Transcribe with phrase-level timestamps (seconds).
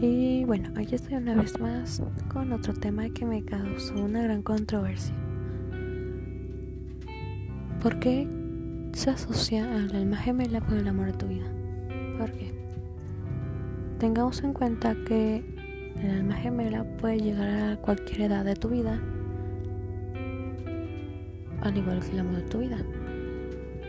[0.00, 2.00] Y bueno, aquí estoy una vez más
[2.32, 5.12] con otro tema que me causó una gran controversia.
[7.82, 8.28] ¿Por qué
[8.92, 11.46] se asocia al alma gemela con el amor de tu vida?
[12.16, 12.54] ¿Por qué?
[13.98, 15.42] Tengamos en cuenta que
[16.00, 19.00] el alma gemela puede llegar a cualquier edad de tu vida,
[21.60, 22.78] al igual que el amor de tu vida.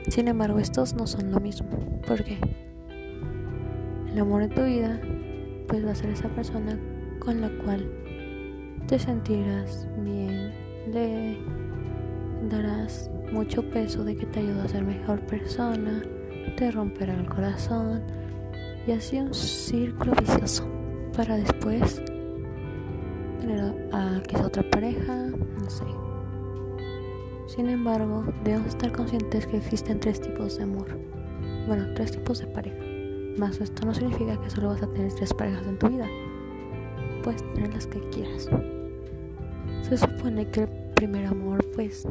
[0.07, 1.69] Sin embargo, estos no son lo mismo.
[2.07, 2.39] ¿Por qué?
[4.11, 4.99] El amor de tu vida
[5.69, 6.77] pues va a ser esa persona
[7.19, 7.87] con la cual
[8.87, 10.51] te sentirás bien,
[10.91, 11.37] le
[12.49, 16.01] darás mucho peso de que te ayuda a ser mejor persona,
[16.57, 18.01] te romperá el corazón
[18.87, 20.67] y así un círculo vicioso
[21.15, 22.01] para después
[23.39, 23.59] tener
[23.93, 25.85] a quizá otra pareja, no sé.
[27.47, 30.87] Sin embargo, debemos estar conscientes que existen tres tipos de amor.
[31.67, 32.88] Bueno, tres tipos de pareja.
[33.47, 36.07] Esto no significa que solo vas a tener tres parejas en tu vida.
[37.23, 38.49] Puedes tener las que quieras.
[39.81, 42.05] Se supone que el primer amor, pues,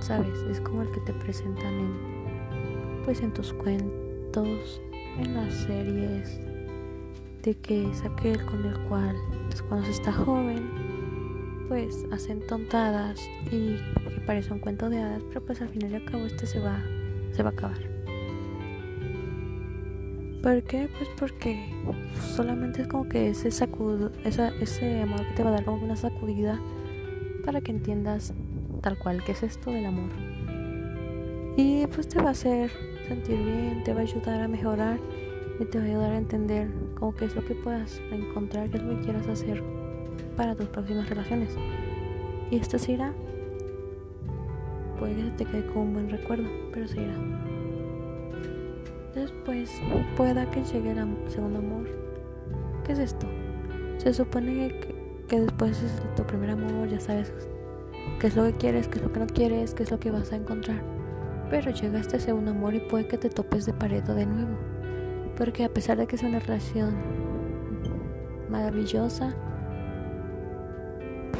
[0.00, 4.82] sabes, es como el que te presentan en, pues, en tus cuentos,
[5.18, 6.38] en las series,
[7.42, 9.16] de que es aquel con el cual,
[9.48, 10.68] pues, cuando se está joven,
[11.68, 13.76] pues, hacen tontadas y
[14.10, 16.60] que parece un cuento de hadas, pero pues al final y al cabo este se
[16.60, 16.82] va,
[17.32, 17.97] se va a acabar.
[20.42, 20.88] ¿Por qué?
[20.96, 21.68] Pues porque
[22.36, 25.96] solamente es como que ese sacudo, ese amor que te va a dar como una
[25.96, 26.60] sacudida
[27.44, 28.32] para que entiendas
[28.80, 30.10] tal cual que es esto del amor.
[31.56, 32.70] Y pues te va a hacer
[33.08, 35.00] sentir bien, te va a ayudar a mejorar
[35.58, 38.76] y te va a ayudar a entender como que es lo que puedas encontrar, qué
[38.76, 39.62] es lo que quieras hacer
[40.36, 41.50] para tus próximas relaciones.
[42.52, 43.12] Y esto se irá.
[45.00, 47.14] Puede que te quede como un buen recuerdo, pero se irá.
[49.18, 49.82] Después
[50.16, 51.88] pueda que llegue el segundo amor.
[52.84, 53.26] ¿Qué es esto?
[53.96, 54.78] Se supone
[55.26, 57.32] que, después es tu primer amor, ya sabes
[58.20, 60.12] qué es lo que quieres, qué es lo que no quieres, qué es lo que
[60.12, 60.80] vas a encontrar.
[61.50, 64.56] Pero llega este segundo amor y puede que te topes de pared de nuevo.
[65.36, 66.94] Porque a pesar de que es una relación
[68.48, 69.34] maravillosa,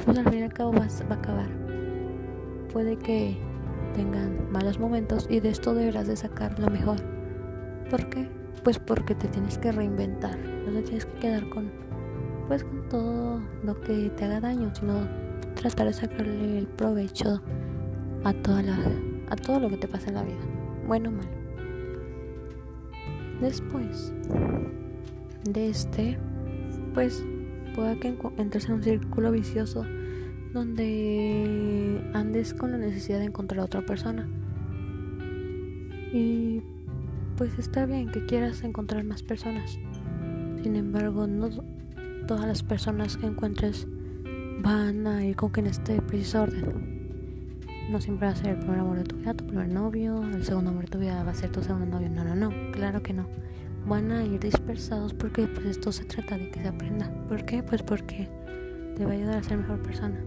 [0.05, 1.49] pues al fin y al cabo va a acabar.
[2.73, 3.39] Puede que
[3.95, 7.18] tengan malos momentos y de esto deberás de sacar lo mejor.
[7.91, 8.29] ¿Por qué?
[8.65, 11.71] Pues porque te tienes que reinventar, no te tienes que quedar con
[12.49, 15.07] pues con todo lo que te haga daño, sino
[15.55, 17.43] tratar de sacarle el provecho
[18.25, 18.79] a toda la
[19.31, 20.39] a todo lo que te pasa en la vida,
[20.87, 21.29] bueno o malo.
[23.41, 24.13] Después
[25.45, 26.19] de este,
[26.95, 27.23] pues
[27.75, 29.85] pueda que entres en un círculo vicioso
[30.53, 34.29] donde andes con la necesidad de encontrar a otra persona.
[36.13, 36.63] Y
[37.39, 39.79] pues está bien que quieras encontrar más personas.
[40.61, 41.49] Sin embargo, no
[42.27, 43.87] todas las personas que encuentres
[44.61, 47.61] van a ir con que en este preciso orden.
[47.93, 50.45] No siempre va a ser el primer amor de tu vida, tu primer novio, el
[50.45, 52.11] segundo amor de tu vida va a ser tu segundo novio.
[52.11, 53.29] No, no, no, claro que no.
[53.87, 57.09] Van a ir dispersados porque pues esto se trata de que se aprenda.
[57.29, 57.63] ¿Por qué?
[57.63, 58.29] Pues porque
[58.97, 60.19] te va a ayudar a ser mejor persona.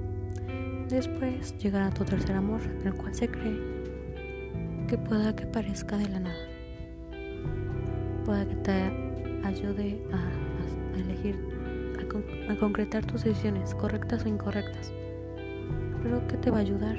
[0.87, 3.59] Después llegará tu tercer amor, el cual se cree
[4.87, 6.50] que pueda que parezca de la nada
[8.23, 8.71] pueda que te
[9.43, 11.37] ayude a, elegir,
[12.49, 14.91] a, concretar tus decisiones, correctas o incorrectas,
[16.03, 16.97] pero que te va a ayudar.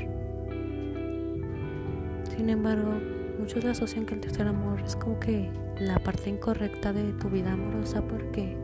[2.37, 2.93] Sin embargo,
[3.38, 7.53] muchos asocian que el tercer amor es como que la parte incorrecta de tu vida
[7.53, 8.57] amorosa porque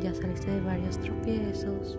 [0.00, 1.98] ya saliste de varios tropiezos.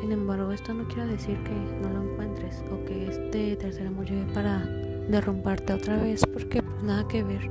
[0.00, 4.06] Sin embargo, esto no quiere decir que no lo encuentres o que este tercer amor
[4.06, 4.58] llegue para
[5.08, 7.50] derrumbarte otra vez porque nada que ver,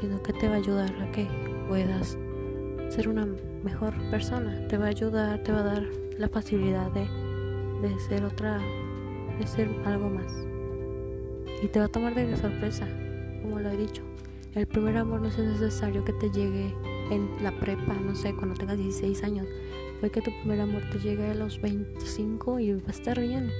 [0.00, 1.28] sino que te va a ayudar a que
[1.68, 2.16] puedas
[2.88, 3.26] ser una
[3.64, 5.84] mejor persona, te va a ayudar, te va a dar
[6.18, 7.08] la facilidad de,
[7.86, 8.58] de ser otra,
[9.38, 10.32] de ser algo más.
[11.62, 12.86] Y te va a tomar de sorpresa,
[13.42, 14.02] como lo he dicho.
[14.54, 16.74] El primer amor no es necesario que te llegue
[17.10, 19.46] en la prepa, no sé, cuando tengas 16 años.
[20.00, 23.50] Puede que tu primer amor te llegue a los 25 y va a estar bien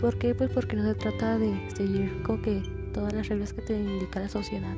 [0.00, 0.34] ¿Por qué?
[0.34, 4.20] Pues porque no se trata de seguir con que todas las reglas que te indica
[4.20, 4.76] la sociedad.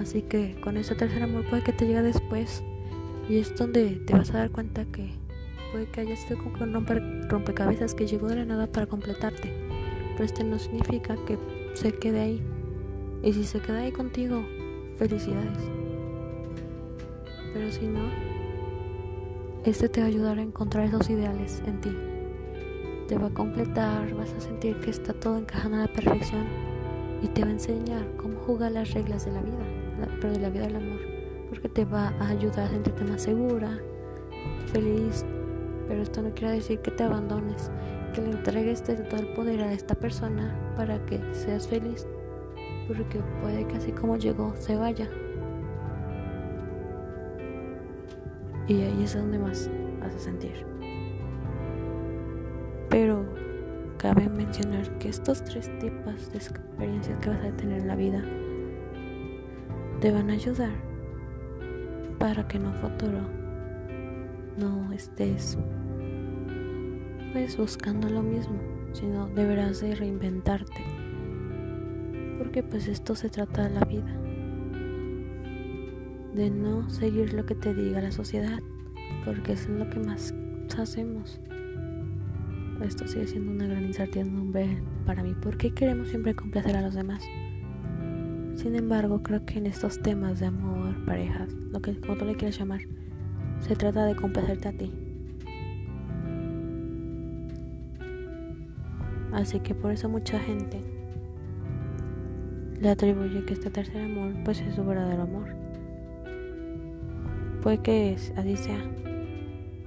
[0.00, 2.62] Así que con ese tercer amor puede que te llegue después
[3.28, 5.10] y es donde te vas a dar cuenta que
[5.72, 6.86] puede que haya sido como un
[7.28, 9.52] rompecabezas que llegó de la nada para completarte.
[10.12, 11.38] Pero este no significa que
[11.74, 12.42] se quede ahí.
[13.22, 14.42] Y si se queda ahí contigo,
[14.98, 15.58] felicidades.
[17.52, 18.08] Pero si no,
[19.64, 21.90] este te va a ayudar a encontrar esos ideales en ti
[23.06, 26.46] te va a completar, vas a sentir que está todo encajando a la perfección
[27.22, 29.64] y te va a enseñar cómo jugar las reglas de la vida.
[30.20, 31.00] pero de la vida del amor,
[31.48, 33.78] porque te va a ayudar a sentirte más segura,
[34.72, 35.24] feliz,
[35.88, 37.70] pero esto no quiere decir que te abandones,
[38.12, 42.06] que le entregues todo el poder a esta persona para que seas feliz,
[42.88, 45.08] porque puede que así como llegó se vaya.
[48.68, 49.70] Y ahí es donde más
[50.00, 50.75] vas a sentir.
[54.06, 58.22] Cabe mencionar que estos tres tipos de experiencias que vas a tener en la vida
[60.00, 60.70] te van a ayudar
[62.16, 63.18] para que en un futuro
[64.56, 65.58] no estés
[67.32, 68.60] pues buscando lo mismo,
[68.92, 70.84] sino deberás de reinventarte.
[72.38, 74.16] Porque pues esto se trata de la vida.
[76.32, 78.60] De no seguir lo que te diga la sociedad,
[79.24, 80.32] porque eso es lo que más
[80.78, 81.40] hacemos.
[82.82, 85.34] Esto sigue siendo una gran incertidumbre para mí.
[85.34, 87.22] ¿Por qué queremos siempre complacer a los demás?
[88.54, 92.36] Sin embargo, creo que en estos temas de amor, parejas, lo que como tú le
[92.36, 92.80] quieras llamar,
[93.60, 94.92] se trata de complacerte a ti.
[99.32, 100.82] Así que por eso mucha gente
[102.80, 105.54] le atribuye que este tercer amor pues es su verdadero amor.
[107.62, 108.82] Puede que así sea,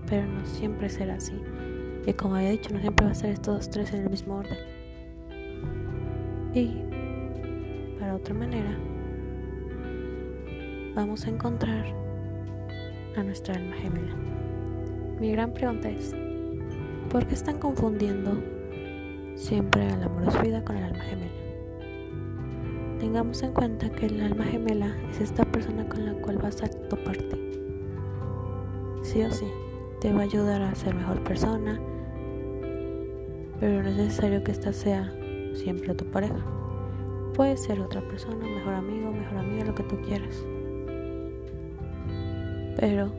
[0.08, 1.34] pero no siempre será así.
[2.10, 4.58] Y como había dicho, no siempre va a ser estos tres en el mismo orden.
[6.56, 6.82] Y
[8.00, 8.76] para otra manera,
[10.96, 11.86] vamos a encontrar
[13.16, 14.16] a nuestra alma gemela.
[15.20, 16.16] Mi gran pregunta es,
[17.12, 18.42] ¿por qué están confundiendo
[19.36, 21.32] siempre al amor de su vida con el alma gemela?
[23.00, 26.70] Tengamos en cuenta que el alma gemela es esta persona con la cual vas a
[26.70, 27.38] toparte.
[29.04, 29.46] Sí o sí,
[30.02, 31.80] te va a ayudar a ser mejor persona,
[33.60, 35.14] pero no es necesario que esta sea
[35.54, 36.40] siempre tu pareja.
[37.34, 40.44] Puede ser otra persona, mejor amigo, mejor amiga, lo que tú quieras.
[42.80, 43.12] Pero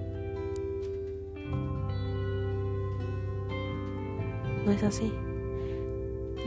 [4.65, 5.13] no es así.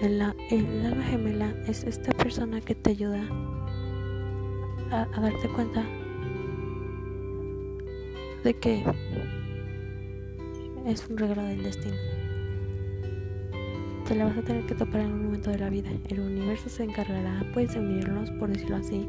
[0.02, 3.22] El, el alma gemela es esta persona que te ayuda
[4.92, 5.84] a darte cuenta
[8.44, 8.84] de que
[10.86, 12.13] es un regalo del destino
[14.04, 15.90] te la vas a tener que topar en un momento de la vida.
[16.10, 19.08] El universo se encargará pues de unirlos, por decirlo así.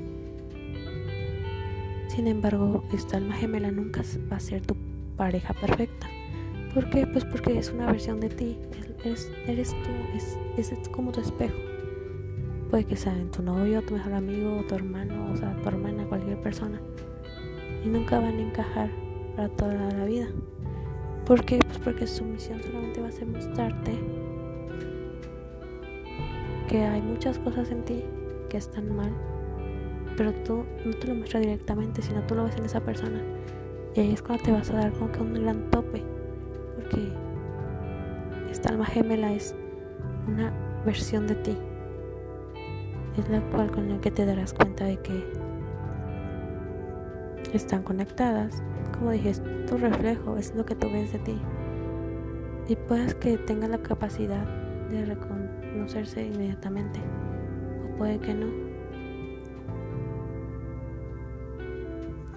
[2.09, 4.77] Sin embargo, esta alma gemela nunca va a ser tu
[5.17, 6.09] pareja perfecta.
[6.73, 7.07] ¿Por qué?
[7.07, 8.57] Pues porque es una versión de ti.
[9.05, 9.91] Eres, tú,
[10.57, 11.57] es, como tu espejo.
[12.71, 16.05] Puede que sea en tu novio, tu mejor amigo, tu hermano, o sea, tu hermana,
[16.09, 16.81] cualquier persona.
[17.85, 18.91] Y nunca van a encajar
[19.37, 20.29] para toda la vida.
[21.27, 21.59] ¿Por qué?
[21.59, 23.93] Pues porque su misión solamente va a ser mostrarte
[26.69, 28.05] que hay muchas cosas en ti
[28.49, 29.13] que están mal,
[30.17, 33.21] pero tú no te lo muestras directamente, sino tú lo ves en esa persona.
[33.95, 36.03] Y ahí es cuando te vas a dar como que un gran tope,
[36.75, 37.13] porque
[38.51, 39.55] esta alma gemela es
[40.27, 40.53] una
[40.85, 41.57] versión de ti.
[43.17, 45.25] Es la cual con la que te darás cuenta de que
[47.53, 48.63] están conectadas.
[48.99, 51.41] Como dije, es tu reflejo, es lo que tú ves de ti.
[52.69, 54.47] Y puedes que tenga la capacidad
[54.89, 55.05] de
[55.75, 57.01] reconocerse inmediatamente
[57.85, 58.47] o puede que no.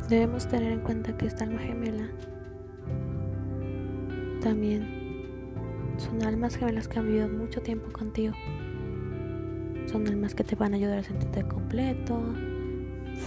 [0.09, 2.09] Debemos tener en cuenta que esta alma gemela
[4.41, 4.87] también
[5.97, 8.33] son almas gemelas que han vivido mucho tiempo contigo.
[9.85, 12.19] Son almas que te van a ayudar a sentirte completo,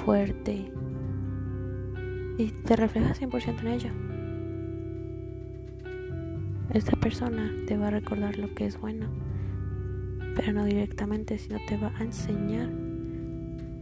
[0.05, 0.73] fuerte
[2.39, 3.93] y te reflejas 100% en ella.
[6.71, 9.09] Esta persona te va a recordar lo que es bueno,
[10.41, 12.71] pero no directamente, sino te va a enseñar.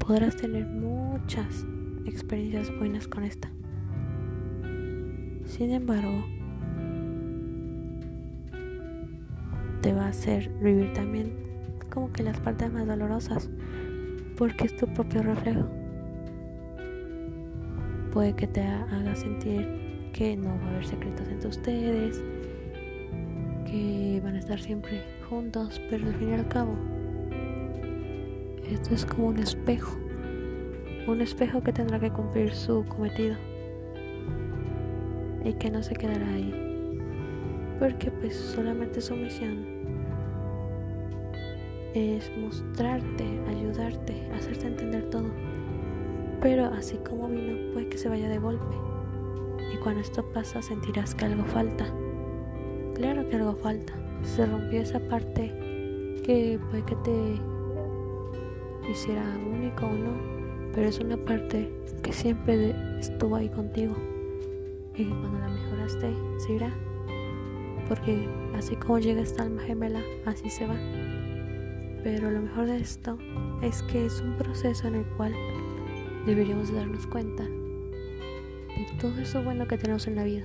[0.01, 1.65] Podrás tener muchas
[2.05, 3.49] experiencias buenas con esta.
[5.45, 6.25] Sin embargo,
[9.83, 11.33] te va a hacer vivir también
[11.91, 13.49] como que las partes más dolorosas,
[14.37, 15.69] porque es tu propio reflejo.
[18.13, 22.21] Puede que te haga sentir que no va a haber secretos entre ustedes,
[23.65, 26.75] que van a estar siempre juntos, pero al fin y al cabo,
[28.65, 29.97] esto es como un espejo,
[31.07, 33.37] un espejo que tendrá que cumplir su cometido
[35.45, 36.99] y que no se quedará ahí,
[37.79, 39.79] porque pues solamente su misión
[41.95, 45.31] es mostrarte, ayudarte, hacerte entender todo.
[46.41, 48.77] Pero así como vino, puede que se vaya de golpe.
[49.75, 51.87] Y cuando esto pasa sentirás que algo falta.
[52.95, 53.95] Claro que algo falta.
[54.23, 55.53] Se rompió esa parte
[56.25, 57.41] que puede que te
[58.91, 60.13] hiciera único o no,
[60.75, 61.71] pero es una parte
[62.03, 63.95] que siempre estuvo ahí contigo
[64.95, 66.73] y que cuando la mejoraste se irá,
[67.89, 70.77] porque así como llega esta alma gemela, así se va.
[72.03, 73.19] Pero lo mejor de esto
[73.63, 75.35] es que es un proceso en el cual
[76.27, 80.45] deberíamos darnos cuenta de todo eso bueno que tenemos en la vida,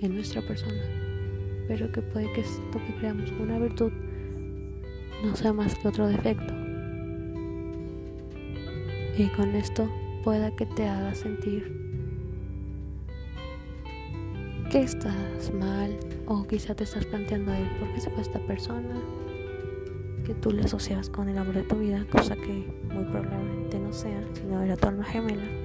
[0.00, 0.82] en nuestra persona,
[1.68, 3.92] pero que puede que esto que creamos una virtud
[5.24, 6.52] no sea más que otro defecto.
[9.16, 9.88] Y con esto
[10.24, 11.84] pueda que te haga sentir
[14.70, 19.00] que estás mal o quizá te estás planteando el por qué se fue esta persona
[20.24, 23.92] que tú le asocias con el amor de tu vida, cosa que muy probablemente no
[23.92, 25.63] sea, sino era tu alma gemela.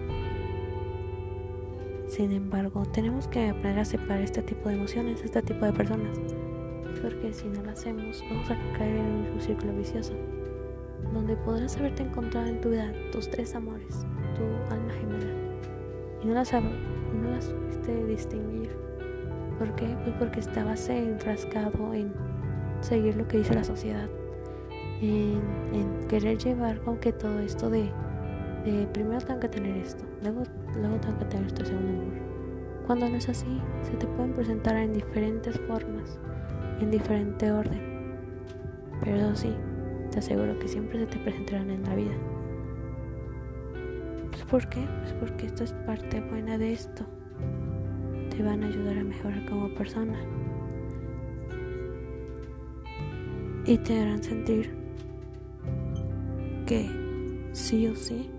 [2.20, 6.20] Sin embargo, tenemos que aprender a separar este tipo de emociones, este tipo de personas,
[7.02, 10.12] porque si no lo hacemos, vamos a caer en un círculo vicioso,
[11.14, 15.34] donde podrás haberte encontrado en tu vida tus tres amores, tu alma gemela,
[16.22, 18.76] y no las, no las supiste distinguir.
[19.58, 19.88] ¿Por qué?
[20.04, 22.12] Pues porque estabas enfrascado en
[22.82, 24.10] seguir lo que dice la sociedad
[25.02, 25.42] en,
[26.10, 27.90] querer llevar con que todo esto de,
[28.92, 30.04] primero tengo que tener esto,
[30.76, 32.14] luego tengo que tener esto segundo amor.
[32.86, 36.20] Cuando no es así, se te pueden presentar en diferentes formas,
[36.80, 37.82] en diferente orden.
[39.04, 39.54] Pero sí,
[40.12, 42.16] te aseguro que siempre se te presentarán en la vida.
[44.32, 44.88] Pues ¿Por qué?
[45.02, 47.06] Pues porque esto es parte buena de esto.
[48.36, 50.18] Te van a ayudar a mejorar como persona.
[53.66, 54.74] Y te harán sentir
[56.66, 56.90] que
[57.52, 58.32] sí o sí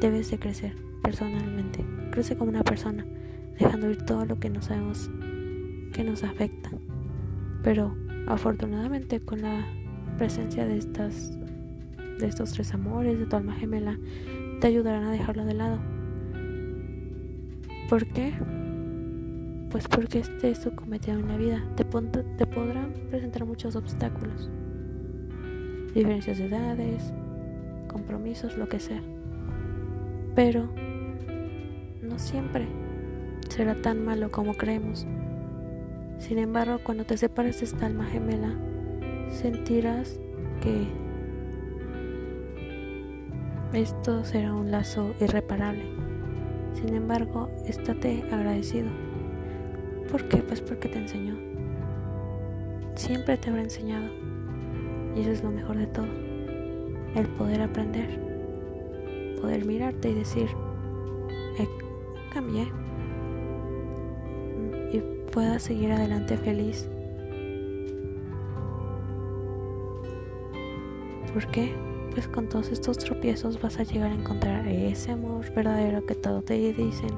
[0.00, 1.84] debes de crecer personalmente.
[2.10, 3.04] Crece como una persona,
[3.58, 5.10] dejando ir todo lo que no sabemos
[5.92, 6.70] que nos afecta.
[7.62, 9.66] Pero afortunadamente con la
[10.16, 11.32] presencia de estas
[12.18, 13.96] de estos tres amores, de tu alma gemela,
[14.60, 15.78] te ayudarán a dejarlo de lado.
[17.88, 18.32] ¿Por qué?
[19.70, 21.62] Pues porque este es cometido en la vida.
[21.76, 24.50] Te, te podrán presentar muchos obstáculos
[25.94, 27.12] diferencias de edades,
[27.88, 29.02] compromisos, lo que sea.
[30.38, 30.68] Pero
[32.00, 32.68] no siempre
[33.48, 35.04] será tan malo como creemos.
[36.20, 38.54] Sin embargo, cuando te separes de esta alma gemela,
[39.30, 40.20] sentirás
[40.60, 40.86] que
[43.72, 45.82] esto será un lazo irreparable.
[46.74, 48.90] Sin embargo, estate agradecido.
[50.08, 50.36] ¿Por qué?
[50.36, 51.36] Pues porque te enseñó.
[52.94, 54.06] Siempre te habrá enseñado.
[55.16, 56.06] Y eso es lo mejor de todo.
[57.16, 58.27] El poder aprender.
[59.40, 60.48] Poder mirarte y decir,
[61.58, 61.68] eh,
[62.32, 62.68] cambié.
[64.92, 65.00] Y
[65.32, 66.88] pueda seguir adelante feliz.
[71.32, 71.74] ¿Por qué?
[72.12, 76.42] Pues con todos estos tropiezos vas a llegar a encontrar ese amor verdadero que todo
[76.42, 77.10] te dicen,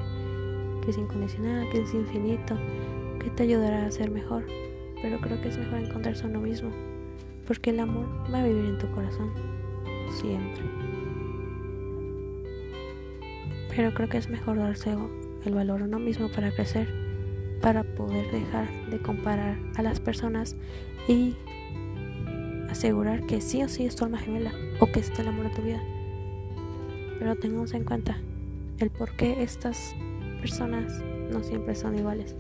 [0.83, 2.57] que es incondicional, que es infinito,
[3.19, 4.45] que te ayudará a ser mejor.
[5.01, 6.71] Pero creo que es mejor encontrarse uno mismo
[7.51, 9.33] porque el amor va a vivir en tu corazón
[10.21, 10.80] siempre.
[13.75, 14.95] Pero creo que es mejor darse
[15.45, 16.89] el valor a uno mismo para crecer,
[17.61, 20.57] para poder dejar de comparar a las personas
[21.09, 21.35] y
[22.71, 25.55] asegurar que sí o sí es tu alma gemela o que es el amor de
[25.55, 25.81] tu vida.
[27.19, 28.19] Pero tengamos en cuenta
[28.79, 29.95] el por qué estas
[30.41, 32.35] personas no siempre son iguales.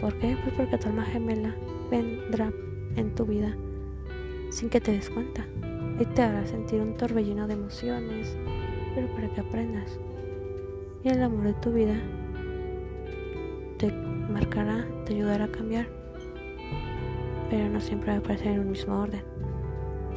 [0.00, 0.36] ¿Por qué?
[0.42, 1.54] Pues porque tu alma gemela
[1.90, 2.52] vendrá
[2.96, 3.56] en tu vida
[4.50, 5.46] sin que te des cuenta.
[5.98, 8.36] Y te hará sentir un torbellino de emociones,
[8.94, 9.98] pero para que aprendas.
[11.06, 11.94] Y el amor de tu vida
[13.78, 15.86] te marcará, te ayudará a cambiar,
[17.48, 19.22] pero no siempre va a aparecer en un mismo orden.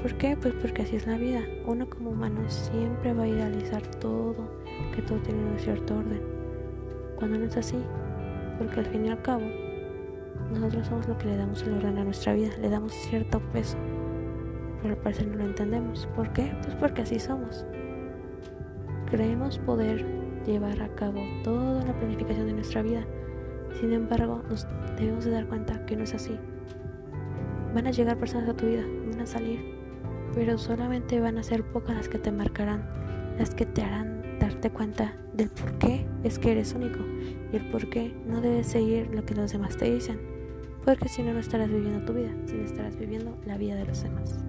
[0.01, 0.36] ¿Por qué?
[0.36, 1.41] Pues porque así es la vida.
[1.67, 4.50] Uno como humano siempre va a idealizar todo,
[4.96, 6.24] que todo tiene un cierto orden.
[7.17, 7.77] Cuando no es así,
[8.58, 9.46] porque al fin y al cabo,
[10.51, 13.77] nosotros somos lo que le damos el orden a nuestra vida, le damos cierto peso
[14.81, 16.08] pero al parecer no lo entendemos.
[16.15, 16.51] ¿Por qué?
[16.63, 17.63] Pues porque así somos.
[19.12, 23.05] Creemos poder llevar a cabo toda la planificación de nuestra vida.
[23.79, 24.67] Sin embargo, nos
[24.98, 26.38] debemos de dar cuenta que no es así.
[27.74, 29.60] Van a llegar personas a tu vida, van a salir,
[30.34, 32.84] pero solamente van a ser pocas las que te marcarán,
[33.38, 37.00] las que te harán darte cuenta del por qué es que eres único
[37.51, 40.19] y el por qué no debes seguir lo que los demás te dicen,
[40.84, 44.01] porque si no, no estarás viviendo tu vida, sino estarás viviendo la vida de los
[44.01, 44.39] demás.